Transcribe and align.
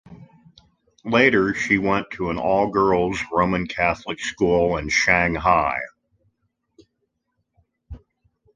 Later 1.05 1.53
she 1.53 1.77
went 1.77 2.09
to 2.13 2.31
an 2.31 2.39
all-girls 2.39 3.19
Roman 3.31 3.67
Catholic 3.67 4.19
school 4.19 4.75
in 4.77 4.89
Shanghai. 4.89 5.77